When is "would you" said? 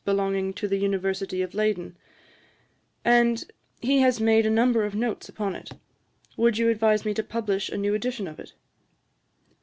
6.35-6.69